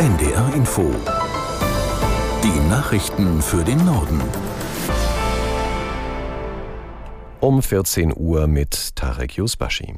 NDR 0.00 0.54
Info. 0.54 0.90
Die 2.42 2.68
Nachrichten 2.70 3.42
für 3.42 3.62
den 3.62 3.84
Norden. 3.84 4.18
Um 7.40 7.62
14 7.62 8.14
Uhr 8.16 8.46
mit 8.46 8.96
Tarek 8.96 9.36
Yusbashi. 9.36 9.96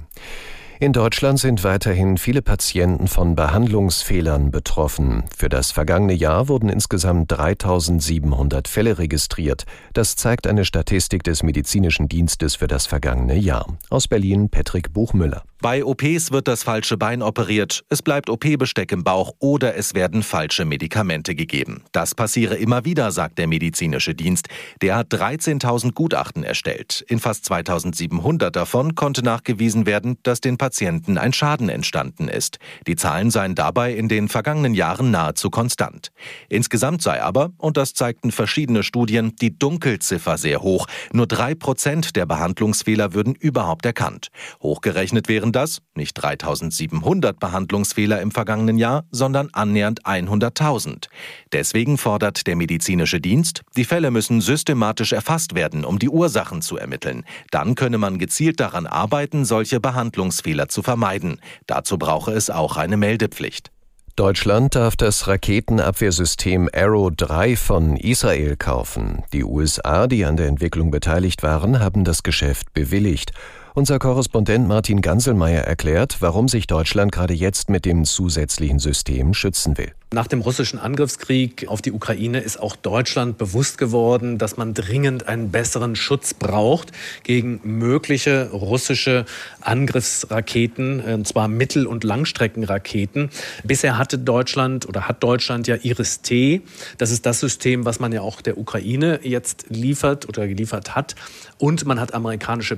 In 0.81 0.93
Deutschland 0.93 1.39
sind 1.39 1.63
weiterhin 1.63 2.19
viele 2.19 2.43
Patienten 2.43 3.07
von 3.07 3.37
Behandlungsfehlern 3.37 4.51
betroffen. 4.51 5.23
Für 5.39 5.49
das 5.49 5.71
vergangene 5.71 6.15
Jahr 6.15 6.49
wurden 6.49 6.69
insgesamt 6.69 7.31
3700 7.31 8.67
Fälle 8.67 8.99
registriert. 8.99 9.67
Das 9.93 10.17
zeigt 10.17 10.49
eine 10.49 10.65
Statistik 10.65 11.23
des 11.23 11.45
Medizinischen 11.45 12.09
Dienstes 12.09 12.57
für 12.57 12.67
das 12.67 12.87
vergangene 12.87 13.37
Jahr. 13.37 13.79
Aus 13.89 14.09
Berlin 14.09 14.49
Patrick 14.49 14.93
Buchmüller. 14.93 15.45
Bei 15.63 15.85
OPs 15.85 16.33
wird 16.33 16.49
das 16.49 16.65
falsche 16.65 16.97
Bein 16.97 17.23
operiert, 17.23 17.85
es 17.89 18.03
bleibt 18.03 18.29
OP-Besteck 18.29 18.91
im 18.91 19.05
Bauch 19.05 19.31
oder 19.39 19.77
es 19.77 19.95
werden 19.95 20.25
falsche 20.25 20.65
Medikamente 20.65 21.37
gegeben. 21.37 21.85
Das 21.93 22.17
passiere 22.17 22.57
immer 22.57 22.85
wieder, 22.85 23.13
sagt 23.13 23.39
der 23.39 23.47
medizinische 23.47 24.13
Dienst. 24.17 24.49
Der 24.81 24.97
hat 24.97 25.15
13.000 25.15 25.93
Gutachten 25.93 26.43
erstellt. 26.43 27.05
In 27.07 27.21
fast 27.21 27.49
2.700 27.49 28.51
davon 28.51 28.97
konnte 28.97 29.23
nachgewiesen 29.23 29.87
werden, 29.87 30.19
dass 30.25 30.41
den 30.41 30.59
Patienten 30.59 31.17
ein 31.17 31.33
Schaden 31.33 31.69
entstanden 31.69 32.27
ist. 32.27 32.59
Die 32.89 32.97
Zahlen 32.97 33.31
seien 33.31 33.55
dabei 33.55 33.95
in 33.95 34.09
den 34.09 34.29
vergangenen 34.29 34.75
Jahren 34.75 35.13
nahezu 35.13 35.49
konstant. 35.49 36.11
Insgesamt 36.49 37.03
sei 37.03 37.23
aber, 37.23 37.53
und 37.59 37.77
das 37.77 37.95
zeigten 37.95 38.33
verschiedene 38.33 38.83
Studien, 38.83 39.37
die 39.41 39.57
Dunkelziffer 39.57 40.39
sehr 40.39 40.61
hoch. 40.61 40.89
Nur 41.13 41.29
drei 41.29 41.55
Prozent 41.55 42.17
der 42.17 42.27
Behandlungsfehler 42.27 43.15
würden 43.15 43.37
überhaupt 43.37 43.87
erkannt. 43.87 44.31
Hochgerechnet 44.61 45.29
wären 45.29 45.52
das 45.53 45.81
nicht 45.95 46.15
3700 46.15 47.39
Behandlungsfehler 47.39 48.21
im 48.21 48.31
vergangenen 48.31 48.79
Jahr, 48.79 49.05
sondern 49.11 49.49
annähernd 49.53 50.05
100.000. 50.05 51.09
Deswegen 51.53 51.99
fordert 51.99 52.47
der 52.47 52.57
medizinische 52.57 53.21
Dienst, 53.21 53.63
die 53.77 53.85
Fälle 53.85 54.11
müssen 54.11 54.41
systematisch 54.41 55.13
erfasst 55.13 55.55
werden, 55.55 55.85
um 55.85 55.99
die 55.99 56.09
Ursachen 56.09 56.63
zu 56.63 56.77
ermitteln. 56.77 57.25
Dann 57.51 57.75
könne 57.75 57.99
man 57.99 58.19
gezielt 58.19 58.61
daran 58.61 58.87
arbeiten, 58.87 59.45
solche 59.45 59.81
Behandlungsfehler 59.81 60.69
zu 60.69 60.83
vermeiden. 60.83 61.41
Dazu 61.67 61.99
brauche 61.99 62.33
es 62.33 62.51
auch 62.51 62.77
eine 62.77 62.97
Meldepflicht. 62.97 63.71
Deutschland 64.15 64.75
darf 64.75 64.95
das 64.95 65.27
Raketenabwehrsystem 65.27 66.69
Arrow 66.75 67.11
3 67.17 67.57
von 67.57 67.97
Israel 67.97 68.57
kaufen. 68.57 69.23
Die 69.33 69.43
USA, 69.43 70.07
die 70.07 70.27
an 70.27 70.37
der 70.37 70.49
Entwicklung 70.49 70.91
beteiligt 70.91 71.43
waren, 71.43 71.81
haben 71.81 72.05
das 72.05 72.23
Geschäft 72.23 72.75
bewilligt. 72.75 73.33
Unser 73.75 73.99
Korrespondent 73.99 74.69
Martin 74.69 75.01
Ganselmeier 75.01 75.63
erklärt, 75.63 76.19
warum 76.21 76.47
sich 76.47 76.67
Deutschland 76.67 77.11
gerade 77.11 77.33
jetzt 77.33 77.71
mit 77.71 77.87
dem 77.87 78.05
zusätzlichen 78.05 78.79
System 78.79 79.33
schützen 79.33 79.79
will. 79.79 79.95
Nach 80.13 80.27
dem 80.27 80.43
russischen 80.43 80.79
Angriffskrieg 80.79 81.69
auf 81.69 81.81
die 81.81 81.91
Ukraine 81.91 82.41
ist 82.41 82.61
auch 82.61 82.77
Deutschland 82.77 83.39
bewusst 83.39 83.79
geworden, 83.79 84.37
dass 84.37 84.59
man 84.59 84.75
dringend 84.75 85.27
einen 85.27 85.51
besseren 85.51 85.97
Schutz 85.97 86.35
braucht 86.35 86.93
gegen 87.23 87.61
mögliche 87.65 88.51
russische 88.51 89.25
Angriffsraketen, 89.63 91.01
und 91.01 91.27
zwar 91.27 91.49
Mittel- 91.49 91.87
und 91.87 92.05
Langstreckenraketen. 92.05 93.31
Bisher 93.65 93.97
hatte 93.97 94.19
Deutschland 94.19 94.87
oder 94.87 95.09
hat 95.09 95.23
Deutschland 95.23 95.67
ja 95.67 95.77
Iris-T. 95.77 96.61
Das 96.99 97.11
ist 97.11 97.25
das 97.25 97.41
System, 97.41 97.87
was 97.87 97.99
man 97.99 98.13
ja 98.13 98.21
auch 98.21 98.43
der 98.43 98.59
Ukraine 98.59 99.21
jetzt 99.23 99.65
liefert 99.71 100.29
oder 100.29 100.47
geliefert 100.47 100.95
hat. 100.95 101.15
Und 101.57 101.87
man 101.87 101.99
hat 101.99 102.13
amerikanische 102.13 102.77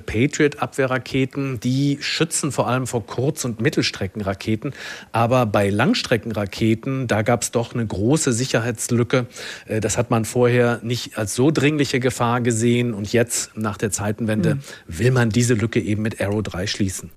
Patriot-Abwehrraketen. 0.85 1.61
Die 1.61 1.99
schützen 2.01 2.53
vor 2.53 2.69
allem 2.69 2.87
vor 2.87 3.07
Kurz- 3.07 3.45
und 3.45 3.61
Mittelstreckenraketen. 3.61 4.75
Aber 5.13 5.47
bei 5.47 5.71
Langstreckenraketen, 5.71 7.07
da 7.07 7.23
gab 7.23 7.43
es 7.43 7.51
doch 7.51 7.75
eine 7.75 7.87
große 7.87 8.33
Sicherheitslücke. 8.33 9.27
Äh, 9.67 9.81
das 9.81 9.99
hat 9.99 10.11
man 10.11 10.25
vorher 10.25 10.81
nicht 10.83 11.19
als 11.19 11.35
so 11.35 11.51
dringliche 11.51 12.01
Gefahr 12.01 12.41
gesehen. 12.41 12.95
Und 12.95 13.13
jetzt, 13.13 13.57
nach 13.57 13.77
der 13.77 13.91
Zeitenwende, 13.91 14.57
mhm. 14.57 14.61
will 14.87 15.11
man 15.11 15.31
diese 15.31 15.55
Lücke 15.55 15.81
eben 15.81 16.03
mit 16.03 16.21
Arrow 16.21 16.43
3 16.43 16.67
schließen. 16.67 17.11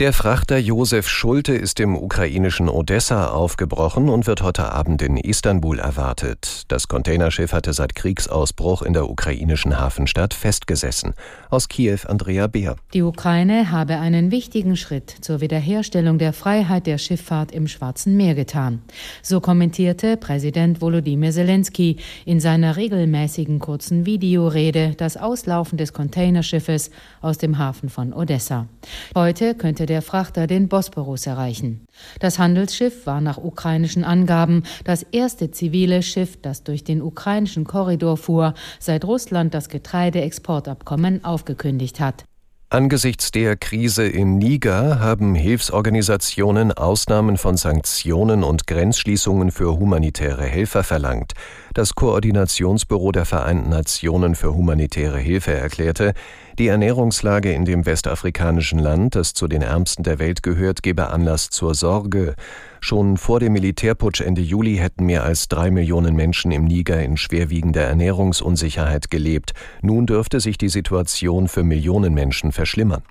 Der 0.00 0.14
Frachter 0.14 0.56
Josef 0.56 1.10
Schulte 1.10 1.52
ist 1.52 1.78
im 1.78 1.94
ukrainischen 1.94 2.70
Odessa 2.70 3.26
aufgebrochen 3.32 4.08
und 4.08 4.26
wird 4.26 4.40
heute 4.40 4.72
Abend 4.72 5.02
in 5.02 5.18
Istanbul 5.18 5.78
erwartet. 5.78 6.62
Das 6.68 6.88
Containerschiff 6.88 7.52
hatte 7.52 7.74
seit 7.74 7.94
Kriegsausbruch 7.94 8.80
in 8.80 8.94
der 8.94 9.10
ukrainischen 9.10 9.78
Hafenstadt 9.78 10.32
festgesessen. 10.32 11.12
Aus 11.50 11.68
Kiew 11.68 11.98
Andrea 12.06 12.46
Beer. 12.46 12.76
Die 12.94 13.02
Ukraine 13.02 13.72
habe 13.72 13.98
einen 13.98 14.30
wichtigen 14.30 14.78
Schritt 14.78 15.10
zur 15.20 15.42
Wiederherstellung 15.42 16.16
der 16.16 16.32
Freiheit 16.32 16.86
der 16.86 16.96
Schifffahrt 16.96 17.52
im 17.52 17.68
Schwarzen 17.68 18.16
Meer 18.16 18.34
getan. 18.34 18.80
So 19.20 19.42
kommentierte 19.42 20.16
Präsident 20.16 20.80
Volodymyr 20.80 21.32
Zelensky 21.32 21.98
in 22.24 22.40
seiner 22.40 22.78
regelmäßigen 22.78 23.58
kurzen 23.58 24.06
Videorede 24.06 24.94
das 24.96 25.18
Auslaufen 25.18 25.76
des 25.76 25.92
Containerschiffes 25.92 26.90
aus 27.20 27.36
dem 27.36 27.58
Hafen 27.58 27.90
von 27.90 28.14
Odessa. 28.14 28.66
Heute 29.14 29.54
könnte 29.54 29.89
der 29.90 30.00
Frachter 30.00 30.46
den 30.46 30.68
Bosporus 30.68 31.26
erreichen. 31.26 31.86
Das 32.20 32.38
Handelsschiff 32.38 33.04
war 33.06 33.20
nach 33.20 33.36
ukrainischen 33.36 34.04
Angaben 34.04 34.62
das 34.84 35.02
erste 35.02 35.50
zivile 35.50 36.02
Schiff, 36.02 36.40
das 36.40 36.64
durch 36.64 36.84
den 36.84 37.02
ukrainischen 37.02 37.64
Korridor 37.64 38.16
fuhr, 38.16 38.54
seit 38.78 39.04
Russland 39.04 39.52
das 39.52 39.68
Getreideexportabkommen 39.68 41.24
aufgekündigt 41.24 42.00
hat. 42.00 42.24
Angesichts 42.72 43.32
der 43.32 43.56
Krise 43.56 44.06
in 44.06 44.38
Niger 44.38 45.00
haben 45.00 45.34
Hilfsorganisationen 45.34 46.70
Ausnahmen 46.70 47.36
von 47.36 47.56
Sanktionen 47.56 48.44
und 48.44 48.68
Grenzschließungen 48.68 49.50
für 49.50 49.76
humanitäre 49.76 50.44
Helfer 50.44 50.84
verlangt. 50.84 51.32
Das 51.74 51.96
Koordinationsbüro 51.96 53.10
der 53.10 53.24
Vereinten 53.24 53.70
Nationen 53.70 54.36
für 54.36 54.54
humanitäre 54.54 55.18
Hilfe 55.18 55.52
erklärte, 55.52 56.14
die 56.60 56.68
Ernährungslage 56.68 57.54
in 57.54 57.64
dem 57.64 57.86
westafrikanischen 57.86 58.78
Land, 58.78 59.14
das 59.14 59.32
zu 59.32 59.48
den 59.48 59.62
ärmsten 59.62 60.04
der 60.04 60.18
Welt 60.18 60.42
gehört, 60.42 60.82
gebe 60.82 61.08
Anlass 61.08 61.48
zur 61.48 61.74
Sorge. 61.74 62.34
Schon 62.80 63.16
vor 63.16 63.40
dem 63.40 63.54
Militärputsch 63.54 64.20
Ende 64.20 64.42
Juli 64.42 64.76
hätten 64.76 65.06
mehr 65.06 65.24
als 65.24 65.48
drei 65.48 65.70
Millionen 65.70 66.14
Menschen 66.14 66.52
im 66.52 66.64
Niger 66.64 67.02
in 67.02 67.16
schwerwiegender 67.16 67.80
Ernährungsunsicherheit 67.80 69.10
gelebt. 69.10 69.54
Nun 69.80 70.04
dürfte 70.04 70.38
sich 70.38 70.58
die 70.58 70.68
Situation 70.68 71.48
für 71.48 71.64
Millionen 71.64 72.12
Menschen 72.12 72.52
verschlimmern. 72.52 73.04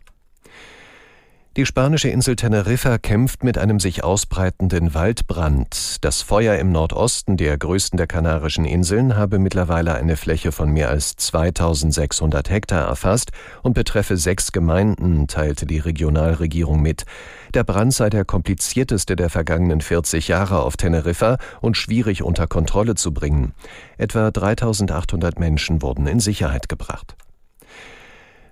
Die 1.58 1.66
spanische 1.66 2.10
Insel 2.10 2.36
Teneriffa 2.36 3.00
kämpft 3.00 3.44
mit 3.44 3.58
einem 3.58 3.80
sich 3.80 4.04
ausbreitenden 4.04 4.94
Waldbrand. 4.94 5.98
Das 6.02 6.22
Feuer 6.22 6.60
im 6.60 6.72
Nordosten 6.72 7.38
der 7.38 7.58
größten 7.58 7.98
der 7.98 8.06
Kanarischen 8.06 8.66
Inseln 8.66 9.18
habe 9.18 9.40
mittlerweile 9.40 9.96
eine 9.96 10.16
Fläche 10.16 10.52
von 10.52 10.70
mehr 10.70 10.90
als 10.90 11.16
2600 11.16 12.52
Hektar 12.52 12.88
erfasst 12.88 13.32
und 13.64 13.74
betreffe 13.74 14.16
sechs 14.16 14.52
Gemeinden, 14.52 15.26
teilte 15.28 15.66
die 15.66 15.80
Regionalregierung 15.80 16.84
mit. 16.84 17.06
Der 17.56 17.64
Brand 17.64 17.96
sei 17.96 18.12
der 18.12 18.26
komplizierteste 18.26 19.16
der 19.16 19.32
vergangenen 19.32 19.82
40 19.82 20.28
Jahre 20.28 20.62
auf 20.62 20.78
Teneriffa 20.78 21.40
und 21.62 21.78
schwierig 21.78 22.22
unter 22.22 22.46
Kontrolle 22.46 22.94
zu 22.94 23.12
bringen. 23.12 23.54
Etwa 23.98 24.30
3800 24.30 25.40
Menschen 25.40 25.82
wurden 25.82 26.06
in 26.06 26.20
Sicherheit 26.20 26.70
gebracht. 26.70 27.16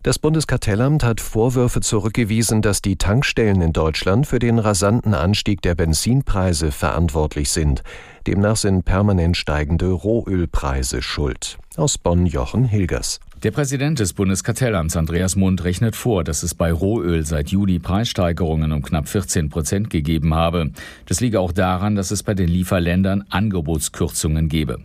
Das 0.07 0.19
Bundeskartellamt 0.19 1.03
hat 1.03 1.19
Vorwürfe 1.19 1.81
zurückgewiesen, 1.81 2.61
dass 2.61 2.81
die 2.81 2.95
Tankstellen 2.95 3.59
in 3.59 3.73
Deutschland 3.73 4.25
für 4.25 4.39
den 4.39 4.57
rasanten 4.57 5.13
Anstieg 5.13 5.61
der 5.61 5.75
Benzinpreise 5.75 6.71
verantwortlich 6.71 7.49
sind. 7.49 7.83
Demnach 8.25 8.55
sind 8.55 8.85
permanent 8.85 9.35
steigende 9.35 9.87
Rohölpreise 9.87 11.01
schuld. 11.01 11.57
Aus 11.75 11.97
Bonn 11.97 12.25
Jochen 12.25 12.63
Hilgers. 12.63 13.19
Der 13.43 13.51
Präsident 13.51 13.99
des 13.99 14.13
Bundeskartellamts 14.13 14.95
Andreas 14.95 15.35
Mund 15.35 15.65
rechnet 15.65 15.97
vor, 15.97 16.23
dass 16.23 16.41
es 16.41 16.55
bei 16.55 16.71
Rohöl 16.71 17.25
seit 17.25 17.49
Juli 17.49 17.77
Preissteigerungen 17.77 18.71
um 18.71 18.83
knapp 18.83 19.09
14 19.09 19.49
Prozent 19.49 19.89
gegeben 19.89 20.33
habe. 20.33 20.71
Das 21.05 21.19
liege 21.19 21.41
auch 21.41 21.51
daran, 21.51 21.95
dass 21.95 22.11
es 22.11 22.23
bei 22.23 22.33
den 22.33 22.47
Lieferländern 22.47 23.25
Angebotskürzungen 23.29 24.47
gebe. 24.47 24.79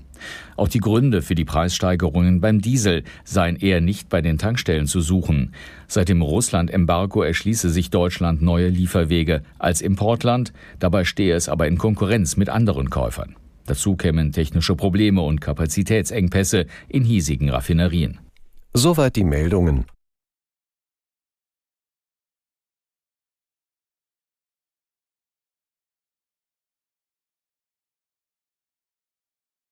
Auch 0.56 0.68
die 0.68 0.80
Gründe 0.80 1.22
für 1.22 1.34
die 1.34 1.44
Preissteigerungen 1.44 2.40
beim 2.40 2.60
Diesel 2.60 3.04
seien 3.24 3.56
eher 3.56 3.80
nicht 3.80 4.08
bei 4.08 4.22
den 4.22 4.38
Tankstellen 4.38 4.86
zu 4.86 5.00
suchen. 5.00 5.52
Seit 5.86 6.08
dem 6.08 6.22
Russland-Embargo 6.22 7.22
erschließe 7.22 7.70
sich 7.70 7.90
Deutschland 7.90 8.42
neue 8.42 8.68
Lieferwege 8.68 9.42
als 9.58 9.80
Importland, 9.80 10.52
dabei 10.78 11.04
stehe 11.04 11.34
es 11.34 11.48
aber 11.48 11.66
in 11.68 11.78
Konkurrenz 11.78 12.36
mit 12.36 12.48
anderen 12.48 12.90
Käufern. 12.90 13.36
Dazu 13.66 13.96
kämen 13.96 14.32
technische 14.32 14.74
Probleme 14.74 15.22
und 15.22 15.40
Kapazitätsengpässe 15.40 16.66
in 16.88 17.04
hiesigen 17.04 17.50
Raffinerien. 17.50 18.18
Soweit 18.74 19.16
die 19.16 19.24
Meldungen. 19.24 19.84